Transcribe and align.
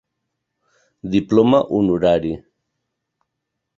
Diploma 1.15 1.59
Honorari. 1.77 2.33